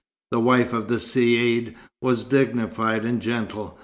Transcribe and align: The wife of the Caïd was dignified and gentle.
The 0.31 0.39
wife 0.39 0.73
of 0.73 0.87
the 0.87 0.95
Caïd 0.95 1.75
was 2.01 2.23
dignified 2.23 3.05
and 3.05 3.21
gentle. 3.21 3.77